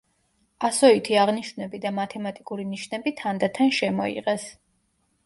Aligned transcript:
ასოითი 0.69 1.17
აღნიშვნები 1.23 1.81
და 1.83 1.91
მათემატიკური 1.97 2.65
ნიშნები 2.71 3.13
თანდათან 3.21 3.71
შემოიღეს. 3.81 4.49